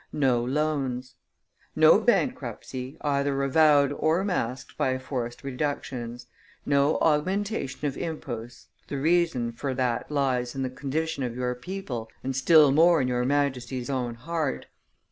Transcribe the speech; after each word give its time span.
No 0.11 0.43
loans. 0.43 1.13
No 1.75 1.99
bankruptcy, 2.01 2.97
either 3.01 3.43
avowed 3.43 3.91
or 3.91 4.23
masked 4.23 4.75
by 4.75 4.97
forced 4.97 5.43
reductions. 5.43 6.25
No 6.65 6.97
augmentation 7.01 7.85
of 7.85 7.95
imposts 7.95 8.69
the 8.87 8.97
reason 8.97 9.51
for 9.51 9.75
that 9.75 10.09
lies 10.09 10.55
in 10.55 10.63
the 10.63 10.71
condition 10.71 11.21
of 11.21 11.35
your 11.35 11.53
people, 11.53 12.09
and 12.23 12.35
still 12.35 12.71
more 12.71 12.99
in 12.99 13.07
your 13.09 13.25
Majesty's 13.25 13.91
own 13.91 14.15
heart. 14.15 14.65